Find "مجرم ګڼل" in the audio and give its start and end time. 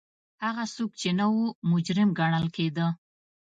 1.71-2.45